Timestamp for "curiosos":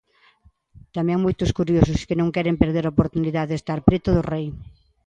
1.59-2.05